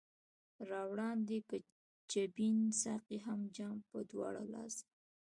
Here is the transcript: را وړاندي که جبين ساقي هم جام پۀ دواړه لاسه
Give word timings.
را 0.69 0.81
وړاندي 0.91 1.39
که 1.49 1.57
جبين 2.11 2.59
ساقي 2.83 3.17
هم 3.25 3.39
جام 3.57 3.77
پۀ 3.89 3.97
دواړه 4.11 4.43
لاسه 4.53 4.85